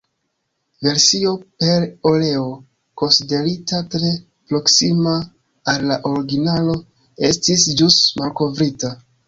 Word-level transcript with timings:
Versio 0.85 1.33
per 1.63 1.85
oleo, 2.11 2.47
konsiderita 3.03 3.83
tre 3.97 4.11
proksima 4.55 5.15
al 5.75 5.87
la 5.93 6.01
originalo, 6.15 6.77
estis 7.33 7.71
ĵus 7.79 8.03
malkovrita. 8.25 8.95